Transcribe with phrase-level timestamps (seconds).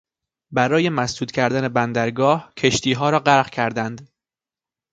[0.51, 4.09] برای مسدود کردن بندر گاه کشتیها را غرق کردند.